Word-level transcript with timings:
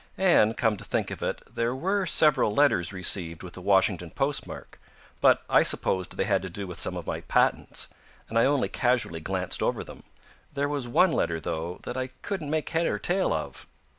"And, 0.17 0.57
come 0.57 0.77
to 0.77 0.83
think 0.83 1.11
of 1.11 1.21
it, 1.21 1.43
there 1.45 1.75
were 1.75 2.07
several 2.07 2.55
letters 2.55 2.91
received 2.91 3.43
with 3.43 3.53
the 3.53 3.61
Washington 3.61 4.09
postmark. 4.09 4.79
But, 5.19 5.43
I 5.47 5.61
supposed 5.61 6.17
they 6.17 6.23
had 6.23 6.41
to 6.41 6.49
do 6.49 6.65
with 6.65 6.79
some 6.79 6.97
of 6.97 7.05
my 7.05 7.21
patents, 7.21 7.87
and 8.27 8.39
I 8.39 8.45
only 8.45 8.67
casually 8.67 9.19
glanced 9.19 9.61
over 9.61 9.83
them. 9.83 10.01
There 10.55 10.67
was 10.67 10.87
one 10.87 11.11
letter, 11.11 11.39
though, 11.39 11.81
that 11.83 11.97
I 11.97 12.07
couldn't 12.23 12.49
make 12.49 12.69
head 12.69 12.87
or 12.87 12.97
tail 12.97 13.31
of." 13.31 13.67